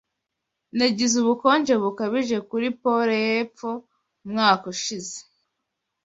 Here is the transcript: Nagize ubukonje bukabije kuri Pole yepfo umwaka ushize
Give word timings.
Nagize 0.77 1.15
ubukonje 1.23 1.73
bukabije 1.83 2.37
kuri 2.49 2.67
Pole 2.81 3.15
yepfo 3.29 3.69
umwaka 4.23 4.63
ushize 4.73 5.17